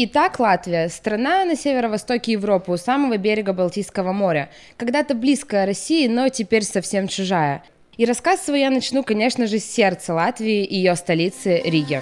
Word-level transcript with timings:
Итак, 0.00 0.38
Латвия– 0.38 0.88
страна 0.90 1.44
на 1.44 1.56
северо-востоке 1.56 2.30
Европы, 2.30 2.70
у 2.70 2.76
самого 2.76 3.16
берега 3.16 3.52
Балтийского 3.52 4.12
моря. 4.12 4.48
Когда-то 4.76 5.16
близкая 5.16 5.66
России, 5.66 6.06
но 6.06 6.28
теперь 6.28 6.62
совсем 6.62 7.08
чужая. 7.08 7.64
И 7.96 8.04
рассказ 8.04 8.44
свой 8.44 8.60
я 8.60 8.70
начну, 8.70 9.02
конечно 9.02 9.48
же, 9.48 9.58
с 9.58 9.64
сердца 9.64 10.14
Латвии 10.14 10.64
и 10.64 10.76
ее 10.76 10.94
столицы 10.94 11.60
Риги. 11.64 12.00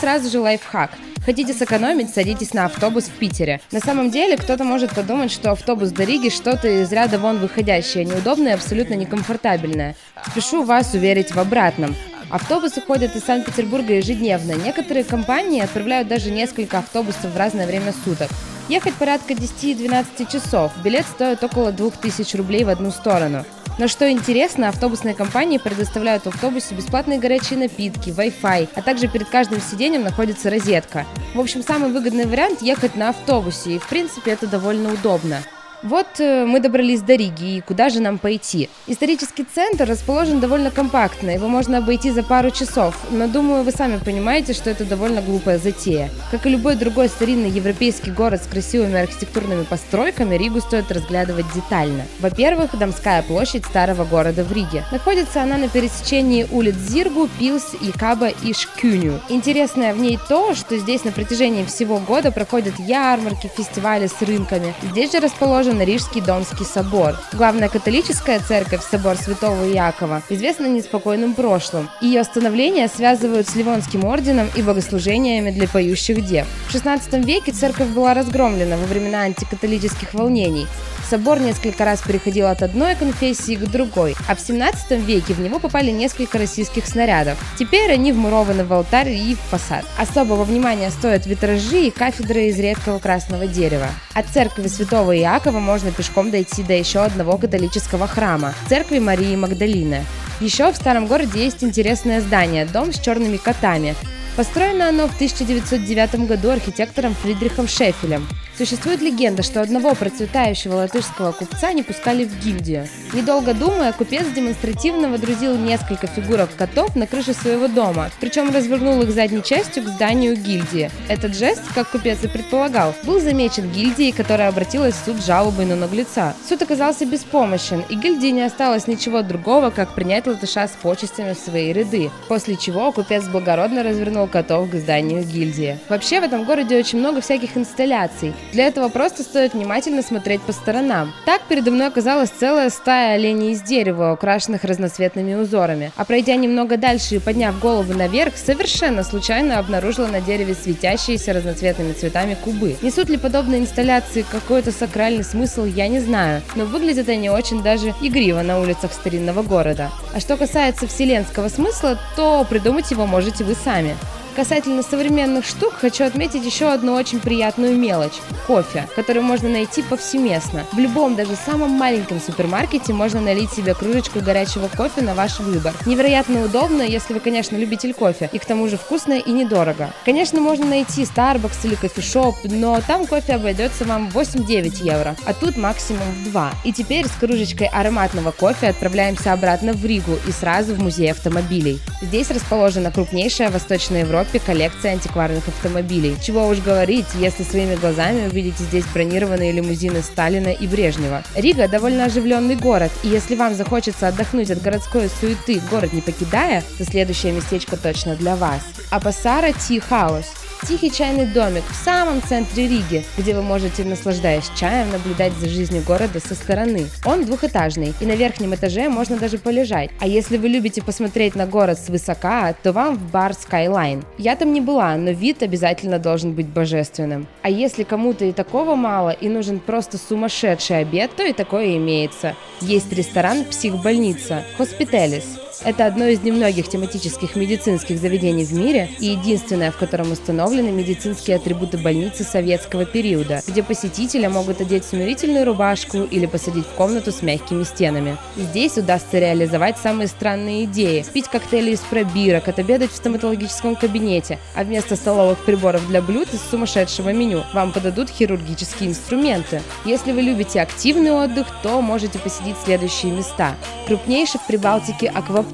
Сразу 0.00 0.30
же 0.30 0.40
лайфхак. 0.40 0.90
Хотите 1.24 1.52
сэкономить, 1.52 2.14
садитесь 2.14 2.54
на 2.54 2.66
автобус 2.66 3.04
в 3.04 3.12
Питере. 3.12 3.60
На 3.72 3.80
самом 3.80 4.10
деле, 4.10 4.36
кто-то 4.36 4.62
может 4.62 4.94
подумать, 4.94 5.32
что 5.32 5.50
автобус 5.50 5.90
до 5.90 6.04
Риги 6.04 6.28
что-то 6.28 6.68
из 6.68 6.92
ряда 6.92 7.18
вон 7.18 7.38
выходящее, 7.38 8.04
неудобное 8.04 8.52
и 8.52 8.54
абсолютно 8.54 8.94
некомфортабельное. 8.94 9.96
Спешу 10.30 10.62
вас 10.62 10.94
уверить 10.94 11.34
в 11.34 11.38
обратном. 11.38 11.96
Автобусы 12.30 12.80
ходят 12.80 13.16
из 13.16 13.24
Санкт-Петербурга 13.24 13.94
ежедневно. 13.94 14.52
Некоторые 14.52 15.04
компании 15.04 15.62
отправляют 15.62 16.08
даже 16.08 16.30
несколько 16.30 16.78
автобусов 16.78 17.32
в 17.32 17.36
разное 17.36 17.66
время 17.66 17.92
суток. 18.04 18.30
Ехать 18.68 18.94
порядка 18.94 19.32
10-12 19.32 20.30
часов. 20.30 20.72
Билет 20.84 21.06
стоит 21.06 21.42
около 21.42 21.72
2000 21.72 22.36
рублей 22.36 22.64
в 22.64 22.68
одну 22.68 22.90
сторону. 22.90 23.44
Но 23.78 23.88
что 23.88 24.10
интересно, 24.10 24.68
автобусные 24.68 25.14
компании 25.14 25.58
предоставляют 25.58 26.24
в 26.24 26.28
автобусе 26.28 26.74
бесплатные 26.74 27.18
горячие 27.18 27.58
напитки, 27.58 28.08
Wi-Fi, 28.08 28.70
а 28.74 28.82
также 28.82 29.06
перед 29.06 29.28
каждым 29.28 29.60
сиденьем 29.60 30.02
находится 30.02 30.48
розетка. 30.48 31.04
В 31.34 31.40
общем, 31.40 31.62
самый 31.62 31.92
выгодный 31.92 32.24
вариант 32.24 32.62
ехать 32.62 32.96
на 32.96 33.10
автобусе, 33.10 33.72
и 33.72 33.78
в 33.78 33.86
принципе 33.86 34.30
это 34.30 34.46
довольно 34.46 34.94
удобно. 34.94 35.42
Вот 35.86 36.18
э, 36.18 36.44
мы 36.44 36.58
добрались 36.58 37.00
до 37.00 37.14
Риги, 37.14 37.58
и 37.58 37.60
куда 37.60 37.90
же 37.90 38.00
нам 38.00 38.18
пойти? 38.18 38.68
Исторический 38.88 39.44
центр 39.44 39.88
расположен 39.88 40.40
довольно 40.40 40.72
компактно, 40.72 41.30
его 41.30 41.46
можно 41.46 41.78
обойти 41.78 42.10
за 42.10 42.24
пару 42.24 42.50
часов, 42.50 42.96
но 43.12 43.28
думаю, 43.28 43.62
вы 43.62 43.70
сами 43.70 43.98
понимаете, 43.98 44.52
что 44.52 44.68
это 44.68 44.84
довольно 44.84 45.22
глупая 45.22 45.58
затея. 45.58 46.10
Как 46.32 46.44
и 46.44 46.50
любой 46.50 46.74
другой 46.74 47.08
старинный 47.08 47.50
европейский 47.50 48.10
город 48.10 48.42
с 48.42 48.48
красивыми 48.48 48.98
архитектурными 48.98 49.62
постройками, 49.62 50.34
Ригу 50.34 50.60
стоит 50.60 50.90
разглядывать 50.90 51.46
детально. 51.54 52.02
Во-первых, 52.18 52.76
Домская 52.76 53.22
площадь 53.22 53.64
старого 53.64 54.04
города 54.04 54.42
в 54.42 54.50
Риге. 54.50 54.82
Находится 54.90 55.40
она 55.40 55.56
на 55.56 55.68
пересечении 55.68 56.48
улиц 56.50 56.74
Зиргу, 56.74 57.28
Пилс, 57.38 57.76
Якаба 57.80 58.30
и 58.30 58.52
Шкюню. 58.52 59.20
Интересное 59.28 59.94
в 59.94 60.00
ней 60.00 60.18
то, 60.28 60.56
что 60.56 60.76
здесь 60.78 61.04
на 61.04 61.12
протяжении 61.12 61.64
всего 61.64 62.00
года 62.00 62.32
проходят 62.32 62.74
ярмарки, 62.80 63.48
фестивали 63.56 64.08
с 64.08 64.20
рынками. 64.20 64.74
Здесь 64.90 65.12
же 65.12 65.20
расположен 65.20 65.75
расположен 65.76 65.82
Рижский 65.82 66.20
Домский 66.20 66.64
собор. 66.64 67.16
Главная 67.32 67.68
католическая 67.68 68.40
церковь, 68.40 68.82
собор 68.82 69.16
Святого 69.16 69.64
Иакова, 69.70 70.22
известна 70.28 70.66
неспокойным 70.66 71.34
прошлым. 71.34 71.88
Ее 72.00 72.24
становление 72.24 72.88
связывают 72.88 73.48
с 73.48 73.54
Ливонским 73.54 74.04
орденом 74.04 74.48
и 74.54 74.62
богослужениями 74.62 75.50
для 75.50 75.68
поющих 75.68 76.24
дев. 76.24 76.46
В 76.68 76.74
XVI 76.74 77.24
веке 77.24 77.52
церковь 77.52 77.88
была 77.88 78.14
разгромлена 78.14 78.76
во 78.76 78.86
времена 78.86 79.22
антикатолических 79.22 80.14
волнений. 80.14 80.66
Собор 81.08 81.38
несколько 81.38 81.84
раз 81.84 82.02
переходил 82.02 82.48
от 82.48 82.62
одной 82.62 82.96
конфессии 82.96 83.54
к 83.54 83.70
другой, 83.70 84.16
а 84.28 84.34
в 84.34 84.40
17 84.40 84.90
веке 85.06 85.34
в 85.34 85.40
него 85.40 85.60
попали 85.60 85.92
несколько 85.92 86.36
российских 86.36 86.84
снарядов. 86.84 87.38
Теперь 87.56 87.92
они 87.92 88.10
вмурованы 88.10 88.64
в 88.64 88.72
алтарь 88.72 89.10
и 89.10 89.36
в 89.36 89.38
фасад. 89.38 89.84
Особого 89.96 90.42
внимания 90.42 90.90
стоят 90.90 91.26
витражи 91.26 91.86
и 91.86 91.90
кафедры 91.90 92.46
из 92.46 92.58
редкого 92.58 92.98
красного 92.98 93.46
дерева. 93.46 93.86
От 94.14 94.26
церкви 94.26 94.66
Святого 94.66 95.16
Иакова 95.16 95.55
можно 95.60 95.92
пешком 95.92 96.30
дойти 96.30 96.62
до 96.62 96.72
еще 96.72 97.00
одного 97.00 97.38
католического 97.38 98.06
храма– 98.06 98.54
церкви 98.68 98.98
Марии 98.98 99.36
Магдалины. 99.36 100.04
Еще 100.40 100.70
в 100.70 100.76
старом 100.76 101.06
городе 101.06 101.44
есть 101.44 101.64
интересное 101.64 102.20
здание– 102.20 102.66
дом 102.72 102.92
с 102.92 102.98
черными 103.00 103.36
котами. 103.36 103.94
Построено 104.36 104.88
оно 104.88 105.08
в 105.08 105.14
1909 105.14 106.26
году 106.26 106.50
архитектором 106.50 107.14
Фридрихом 107.14 107.68
Шефелем. 107.68 108.26
Существует 108.56 109.02
легенда, 109.02 109.42
что 109.42 109.60
одного 109.60 109.94
процветающего 109.94 110.76
латышского 110.76 111.32
купца 111.32 111.74
не 111.74 111.82
пускали 111.82 112.24
в 112.24 112.42
гильдию. 112.42 112.88
Недолго 113.12 113.52
думая, 113.52 113.92
купец 113.92 114.24
демонстративно 114.34 115.10
водрузил 115.10 115.58
несколько 115.58 116.06
фигурок 116.06 116.48
котов 116.56 116.96
на 116.96 117.06
крыше 117.06 117.34
своего 117.34 117.68
дома, 117.68 118.10
причем 118.18 118.54
развернул 118.54 119.02
их 119.02 119.10
задней 119.10 119.42
частью 119.42 119.82
к 119.82 119.88
зданию 119.88 120.36
гильдии. 120.36 120.90
Этот 121.08 121.36
жест, 121.36 121.60
как 121.74 121.90
купец 121.90 122.24
и 122.24 122.28
предполагал, 122.28 122.94
был 123.04 123.20
замечен 123.20 123.70
гильдией, 123.70 124.12
которая 124.12 124.48
обратилась 124.48 124.94
в 124.94 125.04
суд 125.04 125.22
жалобой 125.22 125.66
на 125.66 125.76
наглеца. 125.76 126.34
Суд 126.48 126.62
оказался 126.62 127.04
беспомощен, 127.04 127.84
и 127.90 127.94
гильдии 127.94 128.28
не 128.28 128.42
осталось 128.42 128.86
ничего 128.86 129.20
другого, 129.20 129.68
как 129.68 129.94
принять 129.94 130.26
латыша 130.26 130.66
с 130.66 130.72
почестями 130.80 131.34
в 131.34 131.38
свои 131.38 131.74
ряды, 131.74 132.10
после 132.26 132.56
чего 132.56 132.90
купец 132.90 133.24
благородно 133.28 133.82
развернул 133.82 134.26
котов 134.28 134.70
к 134.70 134.74
зданию 134.76 135.24
гильдии. 135.24 135.78
Вообще 135.90 136.20
в 136.20 136.24
этом 136.24 136.44
городе 136.44 136.78
очень 136.78 137.00
много 137.00 137.20
всяких 137.20 137.54
инсталляций, 137.58 138.32
для 138.52 138.66
этого 138.66 138.88
просто 138.88 139.22
стоит 139.22 139.54
внимательно 139.54 140.02
смотреть 140.02 140.40
по 140.42 140.52
сторонам. 140.52 141.12
Так 141.24 141.42
передо 141.48 141.70
мной 141.70 141.88
оказалась 141.88 142.30
целая 142.30 142.70
стая 142.70 143.14
оленей 143.14 143.52
из 143.52 143.62
дерева, 143.62 144.12
украшенных 144.12 144.64
разноцветными 144.64 145.34
узорами. 145.34 145.92
А 145.96 146.04
пройдя 146.04 146.36
немного 146.36 146.76
дальше 146.76 147.16
и 147.16 147.18
подняв 147.18 147.58
голову 147.58 147.92
наверх, 147.92 148.36
совершенно 148.36 149.02
случайно 149.02 149.58
обнаружила 149.58 150.06
на 150.06 150.20
дереве 150.20 150.54
светящиеся 150.54 151.32
разноцветными 151.32 151.92
цветами 151.92 152.34
кубы. 152.34 152.76
Несут 152.82 153.08
ли 153.08 153.16
подобные 153.16 153.60
инсталляции 153.60 154.24
какой-то 154.30 154.72
сакральный 154.72 155.24
смысл, 155.24 155.64
я 155.64 155.88
не 155.88 156.00
знаю, 156.00 156.42
но 156.54 156.64
выглядят 156.64 157.08
они 157.08 157.30
очень 157.30 157.62
даже 157.62 157.94
игриво 158.00 158.42
на 158.42 158.60
улицах 158.60 158.92
старинного 158.92 159.42
города. 159.42 159.90
А 160.14 160.20
что 160.20 160.36
касается 160.36 160.86
вселенского 160.86 161.48
смысла, 161.48 161.98
то 162.16 162.46
придумать 162.48 162.90
его 162.90 163.06
можете 163.06 163.44
вы 163.44 163.54
сами. 163.54 163.96
Касательно 164.36 164.82
современных 164.82 165.46
штук, 165.46 165.72
хочу 165.80 166.04
отметить 166.04 166.44
еще 166.44 166.70
одну 166.70 166.92
очень 166.92 167.20
приятную 167.20 167.74
мелочь– 167.74 168.20
кофе, 168.46 168.86
который 168.94 169.22
можно 169.22 169.48
найти 169.48 169.80
повсеместно. 169.80 170.66
В 170.74 170.78
любом, 170.78 171.16
даже 171.16 171.34
самом 171.46 171.70
маленьком 171.70 172.20
супермаркете 172.20 172.92
можно 172.92 173.22
налить 173.22 173.50
себе 173.50 173.72
кружечку 173.72 174.20
горячего 174.20 174.68
кофе 174.68 175.00
на 175.00 175.14
ваш 175.14 175.40
выбор. 175.40 175.72
Невероятно 175.86 176.44
удобно, 176.44 176.82
если 176.82 177.14
вы, 177.14 177.20
конечно, 177.20 177.56
любитель 177.56 177.94
кофе, 177.94 178.28
и 178.30 178.38
к 178.38 178.44
тому 178.44 178.68
же 178.68 178.76
вкусно 178.76 179.14
и 179.14 179.32
недорого. 179.32 179.90
Конечно, 180.04 180.38
можно 180.42 180.66
найти 180.66 181.04
Starbucks 181.04 181.64
или 181.64 181.74
кофешоп, 181.74 182.36
но 182.44 182.82
там 182.86 183.06
кофе 183.06 183.36
обойдется 183.36 183.86
вам 183.86 184.10
8-9 184.12 184.84
евро, 184.84 185.16
а 185.24 185.32
тут 185.32 185.56
максимум 185.56 186.02
2. 186.26 186.52
И 186.64 186.74
теперь 186.74 187.06
с 187.06 187.12
кружечкой 187.12 187.68
ароматного 187.68 188.32
кофе 188.32 188.68
отправляемся 188.68 189.32
обратно 189.32 189.72
в 189.72 189.82
Ригу 189.86 190.12
и 190.28 190.30
сразу 190.30 190.74
в 190.74 190.78
музей 190.82 191.10
автомобилей. 191.10 191.80
Здесь 192.02 192.30
расположена 192.30 192.92
крупнейшая 192.92 193.48
в 193.48 193.54
Восточной 193.54 194.00
Европе 194.00 194.25
Европе 194.26 194.40
коллекция 194.44 194.92
антикварных 194.92 195.46
автомобилей. 195.48 196.16
Чего 196.22 196.48
уж 196.48 196.58
говорить, 196.58 197.06
если 197.18 197.44
своими 197.44 197.76
глазами 197.76 198.26
увидите 198.26 198.64
здесь 198.64 198.84
бронированные 198.92 199.52
лимузины 199.52 200.02
Сталина 200.02 200.48
и 200.48 200.66
Брежнева. 200.66 201.22
Рига 201.36 201.68
довольно 201.68 202.04
оживленный 202.04 202.56
город, 202.56 202.90
и 203.04 203.08
если 203.08 203.36
вам 203.36 203.54
захочется 203.54 204.08
отдохнуть 204.08 204.50
от 204.50 204.62
городской 204.62 205.08
суеты, 205.08 205.60
город 205.70 205.92
не 205.92 206.00
покидая, 206.00 206.64
то 206.78 206.84
следующее 206.84 207.32
местечко 207.32 207.76
точно 207.76 208.16
для 208.16 208.36
вас. 208.36 208.62
Апасара 208.90 209.52
Ти 209.52 209.78
Хаус. 209.80 210.26
Тихий 210.68 210.90
чайный 210.90 211.26
домик 211.26 211.62
в 211.70 211.76
самом 211.76 212.20
центре 212.20 212.66
Риги, 212.66 213.04
где 213.16 213.36
вы 213.36 213.42
можете, 213.42 213.84
наслаждаясь 213.84 214.50
чаем, 214.58 214.90
наблюдать 214.90 215.32
за 215.34 215.48
жизнью 215.48 215.84
города 215.86 216.18
со 216.18 216.34
стороны. 216.34 216.86
Он 217.04 217.24
двухэтажный, 217.24 217.94
и 218.00 218.04
на 218.04 218.16
верхнем 218.16 218.52
этаже 218.52 218.88
можно 218.88 219.16
даже 219.16 219.38
полежать. 219.38 219.90
А 220.00 220.08
если 220.08 220.36
вы 220.36 220.48
любите 220.48 220.82
посмотреть 220.82 221.36
на 221.36 221.46
город 221.46 221.78
свысока, 221.78 222.52
то 222.64 222.72
вам 222.72 222.96
в 222.96 223.12
бар 223.12 223.30
Skyline. 223.30 224.04
Я 224.18 224.34
там 224.34 224.52
не 224.52 224.60
была, 224.60 224.96
но 224.96 225.12
вид 225.12 225.44
обязательно 225.44 226.00
должен 226.00 226.32
быть 226.32 226.48
божественным. 226.48 227.28
А 227.42 227.48
если 227.48 227.84
кому-то 227.84 228.24
и 228.24 228.32
такого 228.32 228.74
мало, 228.74 229.10
и 229.10 229.28
нужен 229.28 229.60
просто 229.60 229.98
сумасшедший 229.98 230.80
обед, 230.80 231.12
то 231.14 231.22
и 231.22 231.32
такое 231.32 231.76
имеется. 231.76 232.34
Есть 232.60 232.92
ресторан 232.92 233.44
«Психбольница» 233.44 234.42
Hospitalis. 234.58 235.45
Это 235.64 235.86
одно 235.86 236.06
из 236.06 236.20
немногих 236.20 236.68
тематических 236.68 237.34
медицинских 237.34 237.98
заведений 237.98 238.44
в 238.44 238.52
мире 238.52 238.90
и 238.98 239.06
единственное, 239.06 239.70
в 239.70 239.76
котором 239.76 240.12
установлены 240.12 240.70
медицинские 240.70 241.36
атрибуты 241.36 241.78
больницы 241.78 242.24
советского 242.24 242.84
периода, 242.84 243.42
где 243.46 243.62
посетителя 243.62 244.28
могут 244.28 244.60
одеть 244.60 244.84
смирительную 244.84 245.46
рубашку 245.46 245.98
или 246.02 246.26
посадить 246.26 246.66
в 246.66 246.74
комнату 246.74 247.10
с 247.10 247.22
мягкими 247.22 247.64
стенами. 247.64 248.16
Здесь 248.36 248.76
удастся 248.76 249.18
реализовать 249.18 249.78
самые 249.78 250.08
странные 250.08 250.64
идеи. 250.64 251.04
Пить 251.12 251.28
коктейли 251.28 251.72
из 251.72 251.80
пробирок, 251.80 252.48
отобедать 252.48 252.92
в 252.92 252.96
стоматологическом 252.96 253.76
кабинете, 253.76 254.38
а 254.54 254.62
вместо 254.62 254.94
столовых 254.94 255.44
приборов 255.44 255.86
для 255.88 256.02
блюд 256.02 256.28
из 256.34 256.40
сумасшедшего 256.50 257.12
меню 257.12 257.44
вам 257.54 257.72
подадут 257.72 258.10
хирургические 258.10 258.90
инструменты. 258.90 259.62
Если 259.84 260.12
вы 260.12 260.20
любите 260.20 260.60
активный 260.60 261.12
отдых, 261.12 261.46
то 261.62 261.80
можете 261.80 262.18
посетить 262.18 262.56
следующие 262.64 263.12
места. 263.12 263.56
Крупнейший 263.86 264.40
в 264.40 264.46
Прибалтике 264.46 265.08
аквапарк, 265.08 265.45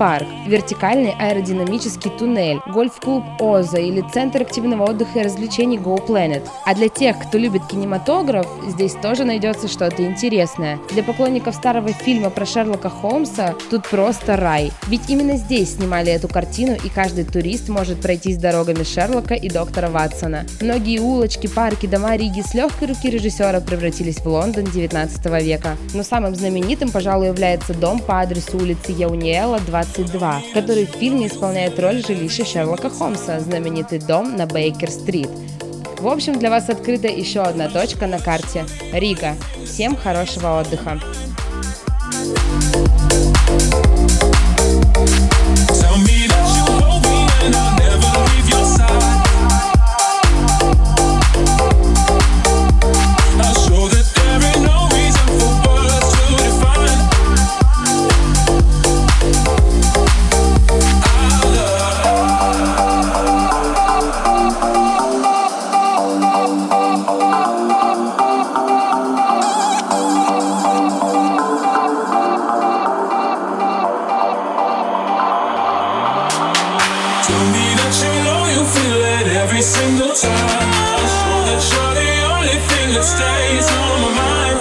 вертикальный 0.46 1.14
аэродинамический 1.18 2.10
туннель, 2.10 2.60
гольф-клуб 2.66 3.24
Оза 3.40 3.78
или 3.78 4.04
центр 4.12 4.42
активного 4.42 4.90
отдыха 4.90 5.20
и 5.20 5.22
развлечений 5.22 5.78
Go 5.78 6.06
Planet. 6.06 6.46
А 6.64 6.74
для 6.74 6.88
тех, 6.88 7.18
кто 7.18 7.38
любит 7.38 7.66
кинематограф, 7.66 8.46
здесь 8.66 8.94
тоже 8.94 9.24
найдется 9.24 9.68
что-то 9.68 10.04
интересное. 10.04 10.78
Для 10.90 11.02
поклонников 11.02 11.54
старого 11.54 11.88
фильма 11.88 12.30
про 12.30 12.46
Шерлока 12.46 12.90
Холмса 12.90 13.54
тут 13.70 13.88
просто 13.88 14.36
рай. 14.36 14.72
Ведь 14.88 15.08
именно 15.08 15.36
здесь 15.36 15.76
снимали 15.76 16.12
эту 16.12 16.28
картину, 16.28 16.76
и 16.82 16.88
каждый 16.88 17.24
турист 17.24 17.68
может 17.68 18.00
пройтись 18.00 18.36
дорогами 18.36 18.82
Шерлока 18.82 19.34
и 19.34 19.48
доктора 19.48 19.88
Ватсона. 19.88 20.46
Многие 20.60 20.98
улочки, 20.98 21.46
парки, 21.46 21.86
дома 21.86 22.16
Риги 22.16 22.40
с 22.40 22.54
легкой 22.54 22.88
руки 22.88 23.10
режиссера 23.10 23.60
превратились 23.60 24.18
в 24.18 24.26
Лондон 24.26 24.64
19 24.64 25.24
века. 25.42 25.76
Но 25.94 26.02
самым 26.02 26.34
знаменитым, 26.34 26.90
пожалуй, 26.90 27.28
является 27.28 27.74
дом 27.74 27.98
по 27.98 28.20
адресу 28.20 28.56
улицы 28.58 28.92
Яуниэла, 28.92 29.60
22, 29.82 30.42
который 30.54 30.86
в 30.86 30.90
фильме 30.90 31.26
исполняет 31.26 31.78
роль 31.78 32.04
жилища 32.04 32.44
Шерлока 32.44 32.90
Холмса, 32.90 33.40
знаменитый 33.40 33.98
дом 33.98 34.36
на 34.36 34.46
Бейкер-стрит. 34.46 35.28
В 35.98 36.08
общем, 36.08 36.38
для 36.38 36.50
вас 36.50 36.68
открыта 36.68 37.08
еще 37.08 37.40
одна 37.40 37.68
точка 37.68 38.06
на 38.06 38.18
карте– 38.18 38.64
Рига. 38.92 39.34
Всем 39.64 39.96
хорошего 39.96 40.60
отдыха! 40.60 41.00
Tell 43.48 43.91
Tell 77.32 77.48
me 77.48 77.66
that 77.80 77.94
you 78.04 78.12
know 78.28 78.42
you 78.44 78.60
feel 78.76 79.00
it 79.16 79.26
every 79.40 79.62
single 79.62 80.12
time. 80.12 80.68
I 80.92 81.00
swear 81.16 81.40
that 81.48 81.62
you're 81.72 81.94
the 81.96 82.12
only 82.28 82.58
thing 82.68 82.88
that 82.92 83.06
stays 83.08 83.68
on 83.72 83.94
my 84.04 84.12
mind. 84.20 84.58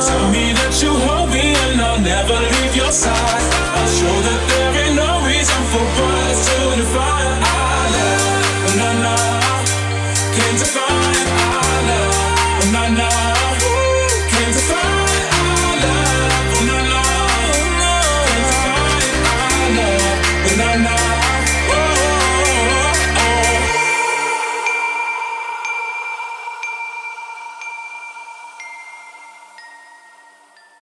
Tell 0.00 0.26
me 0.32 0.56
that 0.56 0.72
you 0.80 0.88
hold 1.04 1.28
me 1.28 1.52
and 1.68 1.82
I'll 1.82 2.00
never 2.00 2.32
leave 2.32 2.74
your 2.74 2.92
side. 2.92 3.44
I 3.76 3.84
swear 3.92 4.20
that 4.24 4.40
there 4.48 4.72
ain't 4.84 4.96
no 4.96 5.10
reason 5.28 5.60
for. 5.68 6.03